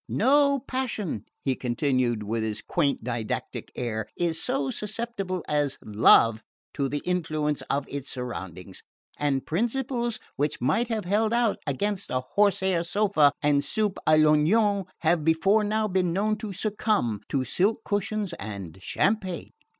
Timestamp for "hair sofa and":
12.61-13.63